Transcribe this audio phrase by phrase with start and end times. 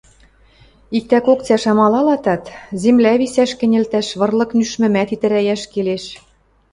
[0.97, 2.43] Иктӓ кок цӓш амалалатат,
[2.83, 6.03] земля висӓш кӹньӹлтӓш вырлык нӱшмӹмӓт итӹрӓйӓш келеш.